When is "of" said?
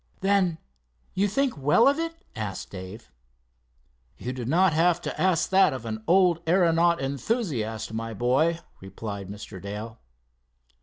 1.87-1.99, 5.73-5.85